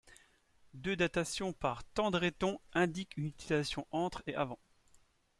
[0.73, 4.55] Deux datations par Tandétron indiquent une utilisation entre et av.